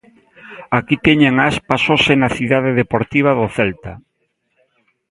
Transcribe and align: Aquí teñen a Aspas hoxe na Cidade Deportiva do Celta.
Aquí 0.77 0.95
teñen 1.05 1.35
a 1.37 1.45
Aspas 1.51 1.83
hoxe 1.91 2.13
na 2.21 2.29
Cidade 2.37 2.71
Deportiva 2.81 3.31
do 3.39 3.47
Celta. 3.55 3.93